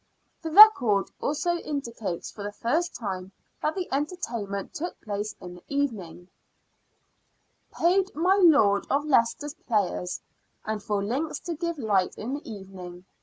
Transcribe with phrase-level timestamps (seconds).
[0.41, 5.53] The record also in dicates, for the first time, that the entertainment took place in
[5.53, 6.27] the evening:—"
[7.79, 10.19] Paid my Lord of Leicester's players.,.
[10.65, 13.05] and for links to give light in the evening.